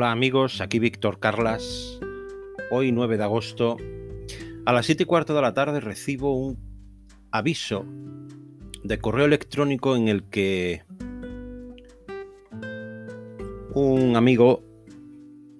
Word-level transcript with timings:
Hola 0.00 0.12
amigos, 0.12 0.62
aquí 0.62 0.78
Víctor 0.78 1.20
Carlas. 1.20 2.00
Hoy 2.70 2.90
9 2.90 3.18
de 3.18 3.22
agosto, 3.22 3.76
a 4.64 4.72
las 4.72 4.86
7 4.86 5.02
y 5.02 5.06
cuarto 5.06 5.34
de 5.34 5.42
la 5.42 5.52
tarde 5.52 5.78
recibo 5.78 6.38
un 6.38 6.56
aviso 7.30 7.84
de 8.82 8.98
correo 8.98 9.26
electrónico 9.26 9.96
en 9.96 10.08
el 10.08 10.22
que 10.30 10.84
un 13.74 14.16
amigo 14.16 14.64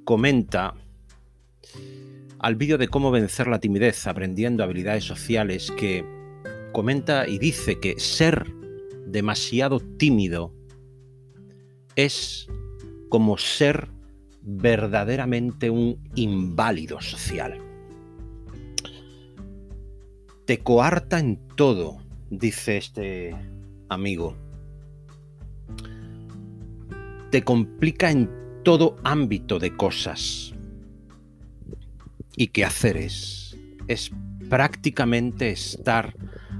comenta 0.04 0.72
al 2.38 2.56
vídeo 2.56 2.78
de 2.78 2.88
cómo 2.88 3.10
vencer 3.10 3.46
la 3.46 3.60
timidez 3.60 4.06
aprendiendo 4.06 4.64
habilidades 4.64 5.04
sociales 5.04 5.70
que 5.70 6.02
comenta 6.72 7.28
y 7.28 7.38
dice 7.38 7.78
que 7.78 8.00
ser 8.00 8.50
demasiado 9.06 9.80
tímido 9.80 10.54
es 11.94 12.48
como 13.10 13.36
ser 13.36 13.99
verdaderamente 14.42 15.70
un 15.70 15.98
inválido 16.14 17.00
social. 17.00 17.58
Te 20.46 20.58
coarta 20.58 21.18
en 21.18 21.38
todo, 21.56 21.98
dice 22.30 22.76
este 22.76 23.36
amigo. 23.88 24.36
Te 27.30 27.44
complica 27.44 28.10
en 28.10 28.28
todo 28.64 28.96
ámbito 29.04 29.58
de 29.58 29.76
cosas. 29.76 30.54
Y 32.36 32.48
qué 32.48 32.64
hacer 32.64 32.96
es, 32.96 33.56
es 33.86 34.10
prácticamente 34.48 35.50
estar 35.50 36.14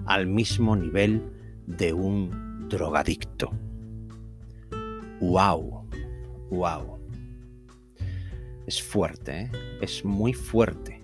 al 0.06 0.26
mismo 0.26 0.76
nivel 0.76 1.22
de 1.66 1.92
un 1.92 2.68
drogadicto. 2.68 3.50
¡Wow! 5.20 5.88
¡Wow! 6.50 6.99
Es 8.70 8.80
fuerte, 8.80 9.32
¿eh? 9.32 9.50
es 9.80 10.04
muy 10.04 10.32
fuerte 10.32 11.02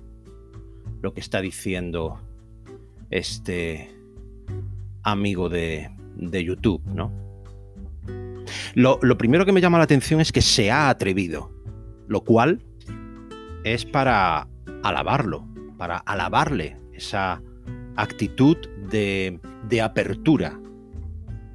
lo 1.02 1.12
que 1.12 1.18
está 1.18 1.40
diciendo 1.40 2.20
este 3.10 3.92
amigo 5.02 5.48
de, 5.48 5.90
de 6.14 6.44
YouTube, 6.44 6.80
¿no? 6.86 7.10
Lo, 8.74 9.00
lo 9.02 9.18
primero 9.18 9.44
que 9.44 9.50
me 9.50 9.60
llama 9.60 9.78
la 9.78 9.82
atención 9.82 10.20
es 10.20 10.30
que 10.30 10.42
se 10.42 10.70
ha 10.70 10.88
atrevido, 10.88 11.50
lo 12.06 12.20
cual 12.20 12.62
es 13.64 13.84
para 13.84 14.46
alabarlo, 14.84 15.44
para 15.76 15.96
alabarle 15.96 16.76
esa 16.92 17.42
actitud 17.96 18.58
de, 18.92 19.40
de 19.68 19.82
apertura, 19.82 20.56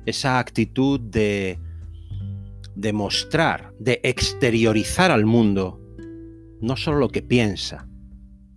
esa 0.05 0.39
actitud 0.39 0.99
de, 0.99 1.57
de 2.75 2.91
mostrar, 2.91 3.71
de 3.79 4.01
exteriorizar 4.03 5.09
al 5.09 5.25
mundo 5.25 5.80
no 6.61 6.77
solo 6.77 6.99
lo 6.99 7.09
que 7.09 7.21
piensa, 7.21 7.87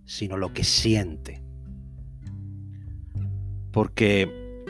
sino 0.05 0.37
lo 0.37 0.53
que 0.53 0.63
siente. 0.63 1.43
Porque 3.71 4.63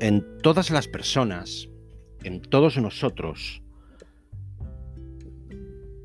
en 0.00 0.38
todas 0.42 0.70
las 0.70 0.88
personas, 0.88 1.68
en 2.22 2.40
todos 2.40 2.78
nosotros, 2.78 3.62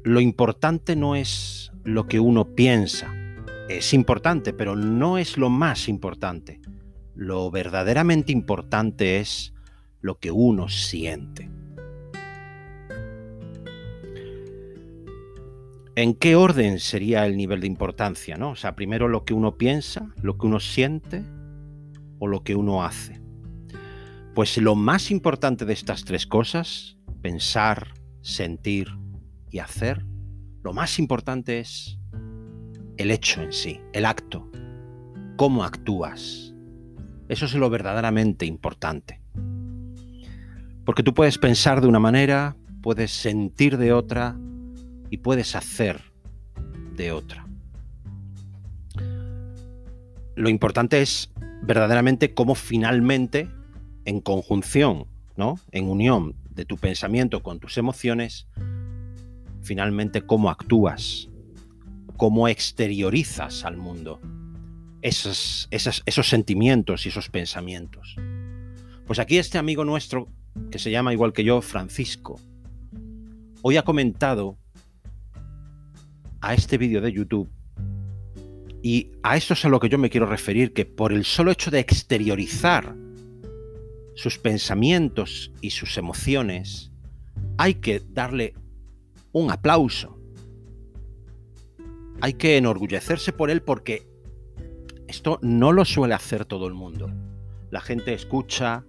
lo 0.04 0.20
importante 0.20 0.96
no 0.96 1.16
es 1.16 1.72
lo 1.84 2.08
que 2.08 2.20
uno 2.20 2.54
piensa. 2.56 3.14
Es 3.70 3.94
importante, 3.94 4.54
pero 4.54 4.76
no 4.76 5.18
es 5.18 5.38
lo 5.38 5.50
más 5.50 5.88
importante. 5.88 6.60
Lo 7.16 7.50
verdaderamente 7.50 8.32
importante 8.32 9.20
es 9.20 9.54
lo 10.02 10.20
que 10.20 10.32
uno 10.32 10.70
siente. 10.70 11.50
¿En 15.98 16.14
qué 16.14 16.36
orden 16.36 16.80
sería 16.80 17.26
el 17.26 17.38
nivel 17.38 17.62
de 17.62 17.68
importancia? 17.68 18.36
¿no? 18.36 18.52
O 18.52 18.56
sea, 18.58 18.76
primero 18.76 19.08
lo 19.08 19.24
que 19.24 19.34
uno 19.34 19.58
piensa, 19.58 20.14
lo 20.22 20.38
que 20.38 20.46
uno 20.46 20.60
siente 20.60 21.24
o 22.20 22.28
lo 22.28 22.44
que 22.44 22.56
uno 22.56 22.84
hace. 22.84 23.22
Pues 24.34 24.58
lo 24.58 24.76
más 24.76 25.10
importante 25.10 25.64
de 25.64 25.72
estas 25.72 26.04
tres 26.04 26.28
cosas, 26.28 26.98
pensar, 27.22 27.94
sentir 28.22 28.90
y 29.50 29.60
hacer, 29.60 30.06
lo 30.64 30.74
más 30.74 31.00
importante 31.00 31.60
es 31.60 31.98
el 32.98 33.10
hecho 33.12 33.42
en 33.42 33.54
sí, 33.54 33.80
el 33.94 34.06
acto, 34.06 34.52
cómo 35.38 35.64
actúas. 35.64 36.54
Eso 37.30 37.46
es 37.46 37.54
lo 37.54 37.70
verdaderamente 37.70 38.46
importante. 38.46 39.22
Porque 40.84 41.04
tú 41.04 41.14
puedes 41.14 41.38
pensar 41.38 41.80
de 41.80 41.88
una 41.88 42.00
manera, 42.00 42.58
puedes 42.82 43.12
sentir 43.12 43.78
de 43.78 43.94
otra 43.94 44.38
y 45.16 45.18
puedes 45.18 45.56
hacer 45.56 46.02
de 46.98 47.14
otra. 47.14 47.48
Lo 50.36 50.50
importante 50.50 51.02
es 51.02 51.32
verdaderamente 51.62 52.34
cómo 52.34 52.54
finalmente, 52.54 53.50
en 54.04 54.20
conjunción, 54.20 55.08
¿no? 55.38 55.58
En 55.72 55.88
unión 55.88 56.36
de 56.50 56.66
tu 56.66 56.76
pensamiento 56.76 57.42
con 57.42 57.62
tus 57.62 57.78
emociones, 57.78 58.48
finalmente 59.62 60.22
cómo 60.22 60.50
actúas, 60.50 61.30
cómo 62.18 62.50
exteriorizas 62.50 63.64
al 63.64 63.78
mundo 63.78 64.20
esos, 65.02 65.70
esos 65.72 66.28
sentimientos 66.28 67.06
y 67.06 67.10
esos 67.10 67.30
pensamientos. 67.30 68.18
Pues 69.08 69.20
aquí 69.20 69.38
este 69.38 69.58
amigo 69.58 69.86
nuestro, 69.86 70.28
que 70.72 70.80
se 70.80 70.92
llama 70.92 71.14
igual 71.14 71.32
que 71.32 71.46
yo, 71.46 71.62
Francisco, 71.62 72.38
hoy 73.62 73.78
ha 73.78 73.84
comentado 73.84 74.58
a 76.46 76.54
este 76.54 76.78
vídeo 76.78 77.02
de 77.02 77.12
YouTube 77.12 77.50
y 78.84 79.12
a 79.24 79.36
eso 79.36 79.56
es 79.56 79.66
a 79.66 79.70
lo 79.70 79.80
que 79.80 79.90
yo 79.90 79.98
me 79.98 80.12
quiero 80.12 80.28
referir, 80.28 80.74
que 80.74 80.86
por 80.86 81.12
el 81.12 81.26
solo 81.26 81.50
hecho 81.50 81.72
de 81.72 81.80
exteriorizar 81.80 82.96
sus 84.14 84.38
pensamientos 84.38 85.52
y 85.62 85.72
sus 85.72 85.98
emociones, 85.98 86.92
hay 87.58 87.74
que 87.74 88.00
darle 88.00 88.54
un 89.32 89.50
aplauso. 89.50 90.20
Hay 92.22 92.34
que 92.34 92.58
enorgullecerse 92.58 93.34
por 93.34 93.50
él 93.50 93.64
porque 93.64 94.08
esto 95.08 95.40
no 95.42 95.72
lo 95.72 95.84
suele 95.84 96.14
hacer 96.14 96.46
todo 96.46 96.68
el 96.68 96.76
mundo. 96.76 97.12
La 97.72 97.82
gente 97.82 98.14
escucha, 98.14 98.86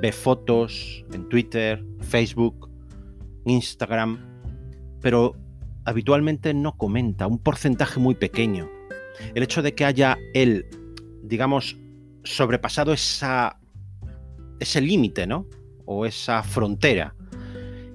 ve 0.00 0.10
fotos 0.10 1.04
en 1.12 1.28
Twitter, 1.28 1.84
Facebook, 2.00 2.70
Instagram, 3.44 4.40
pero 5.02 5.36
habitualmente 5.84 6.54
no 6.54 6.76
comenta, 6.76 7.26
un 7.26 7.38
porcentaje 7.38 8.00
muy 8.00 8.14
pequeño. 8.14 8.70
El 9.34 9.42
hecho 9.42 9.62
de 9.62 9.74
que 9.74 9.84
haya 9.84 10.18
él, 10.34 10.66
digamos, 11.22 11.76
sobrepasado 12.24 12.92
esa, 12.92 13.58
ese 14.60 14.80
límite, 14.80 15.26
¿no? 15.26 15.46
O 15.84 16.06
esa 16.06 16.42
frontera. 16.42 17.14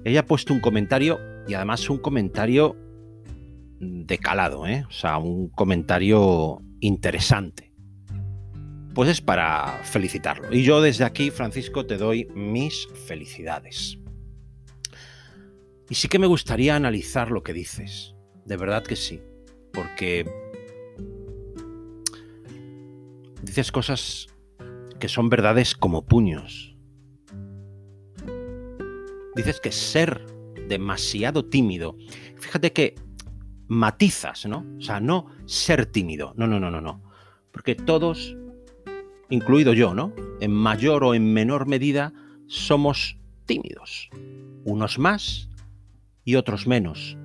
Ella 0.04 0.20
ha 0.20 0.26
puesto 0.26 0.54
un 0.54 0.60
comentario 0.60 1.18
y 1.46 1.54
además 1.54 1.88
un 1.90 1.98
comentario 1.98 2.76
de 3.80 4.18
calado, 4.18 4.66
¿eh? 4.66 4.84
O 4.88 4.92
sea, 4.92 5.18
un 5.18 5.48
comentario 5.48 6.60
interesante. 6.80 7.72
Pues 8.94 9.10
es 9.10 9.20
para 9.20 9.80
felicitarlo. 9.84 10.52
Y 10.52 10.62
yo 10.62 10.80
desde 10.80 11.04
aquí, 11.04 11.30
Francisco, 11.30 11.86
te 11.86 11.96
doy 11.96 12.28
mis 12.34 12.88
felicidades. 13.06 13.97
Y 15.90 15.94
sí 15.94 16.08
que 16.08 16.18
me 16.18 16.26
gustaría 16.26 16.76
analizar 16.76 17.30
lo 17.30 17.42
que 17.42 17.52
dices. 17.52 18.14
De 18.44 18.56
verdad 18.56 18.84
que 18.84 18.96
sí. 18.96 19.22
Porque 19.72 20.28
dices 23.42 23.72
cosas 23.72 24.28
que 24.98 25.08
son 25.08 25.30
verdades 25.30 25.74
como 25.74 26.04
puños. 26.04 26.76
Dices 29.34 29.60
que 29.60 29.72
ser 29.72 30.26
demasiado 30.68 31.46
tímido. 31.46 31.96
Fíjate 32.36 32.72
que 32.72 32.94
matizas, 33.68 34.44
¿no? 34.46 34.66
O 34.78 34.80
sea, 34.80 35.00
no 35.00 35.26
ser 35.46 35.86
tímido. 35.86 36.34
No, 36.36 36.46
no, 36.46 36.60
no, 36.60 36.70
no, 36.70 36.80
no. 36.80 37.02
Porque 37.50 37.74
todos, 37.74 38.36
incluido 39.30 39.72
yo, 39.72 39.94
¿no? 39.94 40.12
En 40.40 40.52
mayor 40.52 41.04
o 41.04 41.14
en 41.14 41.32
menor 41.32 41.66
medida, 41.66 42.12
somos 42.46 43.18
tímidos. 43.46 44.10
Unos 44.64 44.98
más 44.98 45.47
y 46.28 46.36
otros 46.36 46.66
menos. 46.66 47.16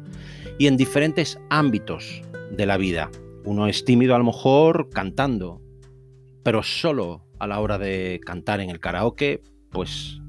Y 0.57 0.67
en 0.67 0.77
diferentes 0.77 1.37
ámbitos 1.49 2.21
de 2.51 2.65
la 2.65 2.77
vida. 2.77 3.11
Uno 3.43 3.67
es 3.67 3.83
tímido 3.83 4.15
a 4.15 4.17
lo 4.17 4.23
mejor 4.23 4.89
cantando, 4.91 5.61
pero 6.41 6.63
solo 6.63 7.25
a 7.37 7.45
la 7.47 7.59
hora 7.59 7.77
de 7.77 8.21
cantar 8.25 8.61
en 8.61 8.69
el 8.69 8.79
karaoke, 8.79 9.41
pues 9.71 10.21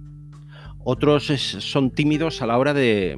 otros 0.81 1.26
son 1.26 1.93
tímidos 1.93 2.43
a 2.43 2.47
la 2.47 2.59
hora 2.59 2.75
de, 2.75 3.17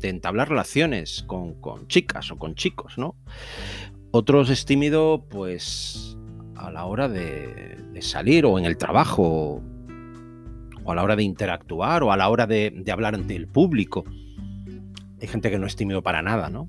de 0.00 0.08
entablar 0.08 0.48
relaciones 0.48 1.22
con, 1.26 1.60
chicas 1.88 2.30
o 2.30 2.38
con 2.38 2.54
chicos, 2.54 2.96
¿no? 2.96 3.16
Otros 4.12 4.48
es 4.48 4.64
tímido, 4.64 5.26
pues, 5.28 6.16
a 6.54 6.70
la 6.70 6.86
hora 6.86 7.10
de, 7.10 8.00
salir 8.00 8.46
o 8.46 8.58
en 8.58 8.64
el 8.64 8.78
trabajo, 8.78 9.60
a 10.92 10.94
la 10.94 11.02
hora 11.02 11.16
de 11.16 11.22
interactuar, 11.22 12.02
o 12.02 12.12
a 12.12 12.16
la 12.16 12.28
hora 12.28 12.46
de, 12.46 12.84
hablar 12.92 13.14
ante 13.14 13.36
el 13.36 13.48
público. 13.48 14.04
Hay 15.20 15.28
gente 15.28 15.50
que 15.50 15.58
no 15.58 15.66
es 15.66 15.76
tímido 15.76 16.02
para 16.02 16.22
nada, 16.22 16.50
¿no? 16.50 16.68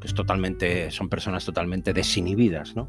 Que 0.00 0.06
es 0.06 0.14
totalmente, 0.14 0.90
son 0.90 1.08
personas 1.08 1.44
totalmente 1.44 1.92
desinhibidas, 1.92 2.76
¿no? 2.76 2.88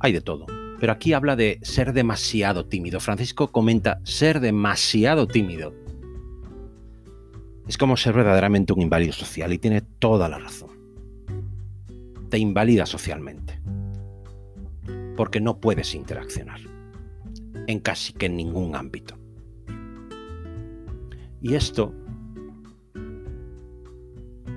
Hay 0.00 0.12
de 0.12 0.20
todo. 0.20 0.46
Pero 0.78 0.92
aquí 0.92 1.12
habla 1.12 1.36
de 1.36 1.58
ser 1.62 1.92
demasiado 1.92 2.66
tímido. 2.66 3.00
Francisco 3.00 3.50
comenta 3.50 4.00
ser 4.04 4.40
demasiado 4.40 5.26
tímido. 5.26 5.74
Es 7.66 7.78
como 7.78 7.96
ser 7.96 8.14
verdaderamente 8.14 8.72
un 8.72 8.82
inválido 8.82 9.12
social 9.12 9.52
y 9.52 9.58
tiene 9.58 9.80
toda 9.80 10.28
la 10.28 10.38
razón. 10.38 10.70
Te 12.30 12.38
invalida 12.38 12.86
socialmente. 12.86 13.60
Porque 15.16 15.40
no 15.40 15.58
puedes 15.60 15.94
interaccionar. 15.94 16.60
En 17.66 17.80
casi 17.80 18.12
que 18.12 18.26
en 18.26 18.36
ningún 18.36 18.76
ámbito. 18.76 19.25
Y 21.40 21.54
esto 21.54 21.94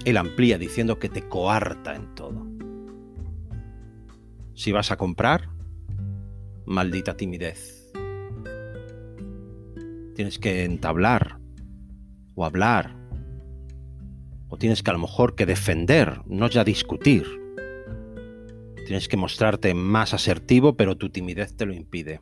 él 0.05 0.17
amplía 0.17 0.57
diciendo 0.57 0.99
que 0.99 1.09
te 1.09 1.27
coarta 1.27 1.95
en 1.95 2.15
todo. 2.15 2.47
Si 4.53 4.71
vas 4.71 4.91
a 4.91 4.97
comprar, 4.97 5.49
maldita 6.65 7.15
timidez. 7.15 7.91
Tienes 10.15 10.39
que 10.39 10.65
entablar 10.65 11.39
o 12.35 12.45
hablar 12.45 12.95
o 14.49 14.57
tienes 14.57 14.81
que 14.83 14.89
a 14.89 14.93
lo 14.93 14.99
mejor 14.99 15.35
que 15.35 15.45
defender, 15.45 16.21
no 16.25 16.49
ya 16.49 16.63
discutir. 16.63 17.25
Tienes 18.87 19.07
que 19.07 19.17
mostrarte 19.17 19.73
más 19.75 20.13
asertivo, 20.13 20.75
pero 20.75 20.97
tu 20.97 21.09
timidez 21.09 21.55
te 21.55 21.67
lo 21.67 21.73
impide. 21.73 22.21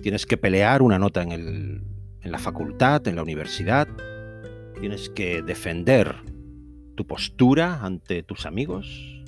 Tienes 0.00 0.24
que 0.26 0.36
pelear 0.36 0.82
una 0.82 0.98
nota 0.98 1.22
en, 1.22 1.32
el, 1.32 1.82
en 2.26 2.32
la 2.32 2.38
facultad, 2.38 3.06
en 3.06 3.14
la 3.14 3.22
universidad. 3.22 3.86
Tienes 4.80 5.08
que 5.08 5.42
defender 5.42 6.16
tu 6.96 7.06
postura 7.06 7.84
ante 7.84 8.24
tus 8.24 8.46
amigos, 8.46 9.22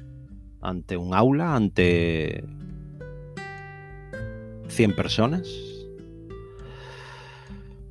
ante 0.60 0.96
un 0.96 1.14
aula, 1.14 1.54
ante 1.54 2.44
100 4.66 4.96
personas. 4.96 5.48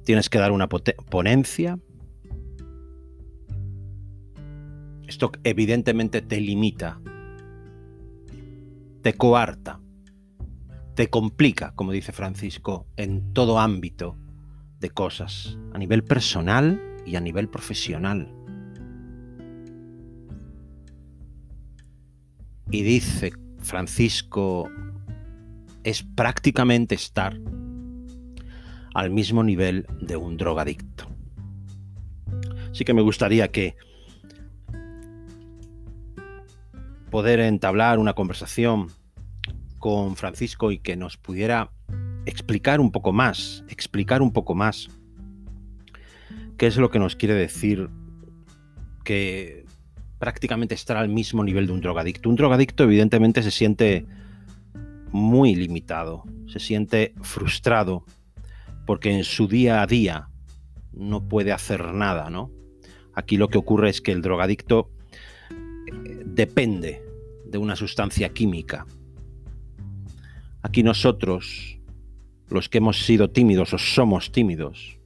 Tienes 0.03 0.29
que 0.29 0.39
dar 0.39 0.51
una 0.51 0.67
ponencia. 0.67 1.79
Esto 5.07 5.31
evidentemente 5.45 6.21
te 6.21 6.41
limita, 6.41 6.99
te 9.01 9.13
coarta, 9.13 9.79
te 10.95 11.09
complica, 11.09 11.73
como 11.75 11.93
dice 11.93 12.11
Francisco, 12.11 12.87
en 12.97 13.31
todo 13.31 13.57
ámbito 13.57 14.17
de 14.79 14.89
cosas, 14.89 15.57
a 15.73 15.77
nivel 15.77 16.03
personal 16.03 16.81
y 17.05 17.15
a 17.15 17.19
nivel 17.19 17.49
profesional. 17.49 18.31
Y 22.69 22.83
dice 22.83 23.31
Francisco, 23.59 24.69
es 25.83 26.03
prácticamente 26.03 26.95
estar 26.95 27.39
al 28.93 29.09
mismo 29.09 29.43
nivel 29.43 29.85
de 30.01 30.17
un 30.17 30.37
drogadicto. 30.37 31.07
Así 32.71 32.83
que 32.83 32.93
me 32.93 33.01
gustaría 33.01 33.47
que 33.49 33.75
poder 37.09 37.39
entablar 37.39 37.99
una 37.99 38.13
conversación 38.13 38.89
con 39.79 40.15
Francisco 40.15 40.71
y 40.71 40.79
que 40.79 40.95
nos 40.95 41.17
pudiera 41.17 41.71
explicar 42.27 42.79
un 42.79 42.91
poco 42.91 43.13
más, 43.13 43.63
explicar 43.69 44.21
un 44.21 44.33
poco 44.33 44.53
más 44.53 44.89
qué 46.57 46.67
es 46.67 46.77
lo 46.77 46.91
que 46.91 46.99
nos 46.99 47.15
quiere 47.15 47.33
decir 47.33 47.89
que 49.05 49.65
prácticamente 50.19 50.75
estar 50.75 50.97
al 50.97 51.07
mismo 51.07 51.43
nivel 51.43 51.67
de 51.67 51.73
un 51.73 51.81
drogadicto. 51.81 52.29
Un 52.29 52.35
drogadicto 52.35 52.83
evidentemente 52.83 53.41
se 53.43 53.51
siente 53.51 54.05
muy 55.11 55.55
limitado, 55.55 56.23
se 56.47 56.59
siente 56.59 57.13
frustrado 57.21 58.03
porque 58.85 59.11
en 59.11 59.23
su 59.23 59.47
día 59.47 59.81
a 59.81 59.87
día 59.87 60.27
no 60.91 61.27
puede 61.29 61.53
hacer 61.53 61.93
nada, 61.93 62.29
¿no? 62.29 62.51
Aquí 63.13 63.37
lo 63.37 63.47
que 63.47 63.57
ocurre 63.57 63.89
es 63.89 64.01
que 64.01 64.11
el 64.11 64.21
drogadicto 64.21 64.89
eh, 65.49 66.23
depende 66.25 67.01
de 67.45 67.57
una 67.57 67.75
sustancia 67.75 68.29
química. 68.29 68.85
Aquí 70.61 70.83
nosotros, 70.83 71.76
los 72.49 72.69
que 72.69 72.77
hemos 72.77 73.05
sido 73.05 73.29
tímidos 73.29 73.73
o 73.73 73.77
somos 73.77 74.31
tímidos, 74.31 74.99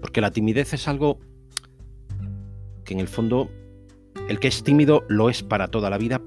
porque 0.00 0.20
la 0.20 0.30
timidez 0.30 0.72
es 0.72 0.88
algo 0.88 1.18
que 2.84 2.94
en 2.94 3.00
el 3.00 3.08
fondo 3.08 3.50
el 4.28 4.38
que 4.40 4.48
es 4.48 4.62
tímido 4.62 5.04
lo 5.08 5.30
es 5.30 5.42
para 5.42 5.68
toda 5.68 5.90
la 5.90 5.98
vida, 5.98 6.22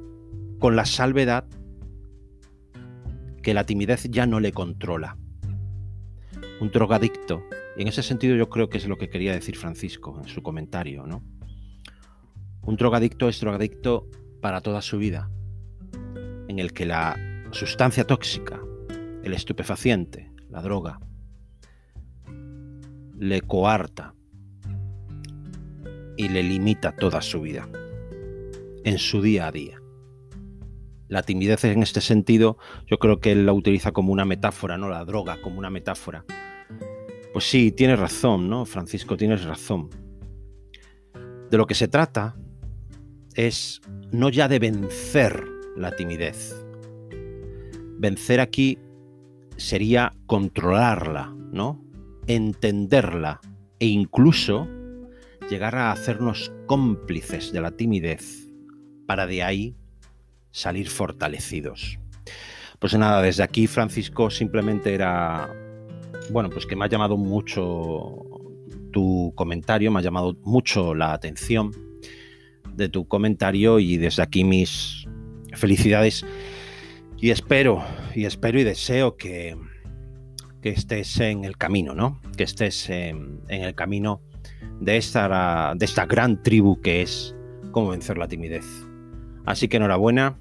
con 0.60 0.76
la 0.76 0.86
salvedad 0.86 1.46
que 3.42 3.54
la 3.54 3.66
timidez 3.66 4.08
ya 4.10 4.26
no 4.26 4.40
le 4.40 4.52
controla. 4.52 5.18
Un 6.62 6.72
drogadicto, 6.72 7.44
y 7.76 7.82
en 7.82 7.88
ese 7.88 8.04
sentido 8.04 8.36
yo 8.36 8.50
creo 8.50 8.70
que 8.70 8.78
es 8.78 8.88
lo 8.88 8.98
que 8.98 9.10
quería 9.10 9.34
decir 9.34 9.58
Francisco 9.58 10.20
en 10.22 10.30
su 10.30 10.42
comentario, 10.42 11.06
¿no? 11.06 11.24
Un 12.62 12.78
drogadicto 12.78 13.28
es 13.28 13.42
drogadicto 13.42 14.08
para 14.42 14.62
toda 14.62 14.82
su 14.82 14.98
vida, 14.98 15.30
en 16.48 16.60
el 16.60 16.72
que 16.72 16.86
la 16.86 17.33
sustancia 17.54 18.06
tóxica, 18.06 18.62
el 19.24 19.34
estupefaciente, 19.34 20.32
la 20.50 20.62
droga, 20.62 21.00
le 23.18 23.42
coarta, 23.42 24.14
y 26.18 26.30
le 26.30 26.44
limita 26.44 26.96
toda 26.96 27.22
su 27.22 27.42
vida, 27.42 27.68
en 28.84 28.98
su 28.98 29.22
día 29.22 29.48
a 29.48 29.52
día. 29.52 29.82
La 31.08 31.24
timidez 31.24 31.64
en 31.66 31.84
este 31.84 32.02
sentido, 32.02 32.58
yo 32.88 32.98
creo 32.98 33.20
que 33.20 33.32
él 33.32 33.46
la 33.46 33.54
utiliza 33.54 33.92
como 33.92 34.12
una 34.12 34.26
metáfora, 34.26 34.78
¿no? 34.78 34.90
La 34.90 35.06
droga 35.06 35.42
como 35.42 35.60
una 35.60 35.70
metáfora. 35.70 36.26
Pues 37.34 37.46
sí, 37.46 37.72
tienes 37.72 38.00
razón, 38.00 38.50
¿no? 38.50 38.66
Francisco, 38.66 39.18
tienes 39.18 39.44
razón. 39.44 39.90
De 41.50 41.58
lo 41.58 41.68
que 41.68 41.76
se 41.76 41.88
trata 41.88 42.36
es 43.36 43.82
no 44.12 44.30
ya 44.30 44.48
de 44.48 44.60
vencer 44.60 45.44
la 45.76 45.96
timidez. 45.96 46.63
Vencer 48.04 48.42
aquí 48.42 48.78
sería 49.56 50.12
controlarla, 50.26 51.34
¿no? 51.54 51.82
Entenderla 52.28 53.40
e 53.80 53.86
incluso 53.86 54.68
llegar 55.50 55.78
a 55.78 55.90
hacernos 55.94 56.52
cómplices 56.66 57.54
de 57.54 57.62
la 57.62 57.72
timidez 57.72 58.52
para 59.08 59.26
de 59.26 59.42
ahí 59.42 59.78
salir 60.52 60.90
fortalecidos. 60.90 61.98
Pues 62.78 62.94
nada, 62.98 63.22
desde 63.22 63.42
aquí 63.42 63.68
Francisco 63.68 64.30
simplemente 64.30 64.94
era, 64.94 65.50
bueno, 66.30 66.50
pues 66.50 66.66
que 66.66 66.76
me 66.76 66.84
ha 66.84 66.90
llamado 66.90 67.16
mucho 67.16 68.18
tu 68.92 69.32
comentario, 69.34 69.92
me 69.92 70.00
ha 70.00 70.04
llamado 70.04 70.36
mucho 70.44 70.94
la 70.94 71.14
atención 71.14 71.72
de 72.76 72.90
tu 72.90 73.08
comentario 73.08 73.80
y 73.80 73.96
desde 73.96 74.24
aquí 74.24 74.44
mis 74.44 75.08
felicidades 75.54 76.26
y 77.24 77.32
espero, 77.32 77.82
y 78.14 78.26
espero 78.26 78.60
y 78.60 78.66
deseo 78.66 79.16
que, 79.16 79.56
que 80.62 80.72
estés 80.72 81.22
en 81.22 81.46
el 81.46 81.56
camino, 81.56 81.96
¿no? 81.96 82.20
Que 82.36 82.44
estés 82.44 82.90
en, 82.90 83.40
el 83.48 83.74
camino 83.76 84.22
de 84.82 84.98
esta, 84.98 85.74
de 85.74 85.86
esta 85.86 86.06
gran 86.06 86.44
tribu 86.44 86.82
que 86.82 87.02
es 87.02 87.34
cómo 87.72 87.92
vencer 87.92 88.18
la 88.18 88.28
timidez. 88.28 88.66
Así 89.46 89.70
que 89.70 89.78
enhorabuena 89.78 90.38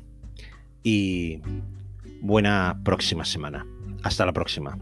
y 0.82 1.40
buena 2.20 2.80
próxima 2.82 3.24
semana. 3.24 3.64
Hasta 4.02 4.26
la 4.26 4.32
próxima. 4.32 4.76